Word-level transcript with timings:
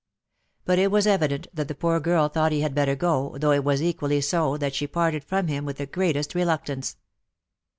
But 0.65 0.79
it 0.79 0.89
was 0.89 1.05
evident 1.05 1.45
that 1.53 1.67
the 1.67 1.75
poor 1.75 1.99
girl 1.99 2.27
thought 2.27 2.51
he 2.51 2.61
had 2.61 2.73
better 2.73 2.95
go, 2.95 3.37
though 3.37 3.51
it 3.51 3.63
was 3.63 3.83
equally 3.83 4.19
so 4.19 4.57
that 4.57 4.73
she 4.73 4.87
parted 4.87 5.23
from 5.23 5.45
him 5.47 5.63
with 5.63 5.77
the 5.77 5.85
greatest 5.85 6.33
reluctance. 6.33 6.97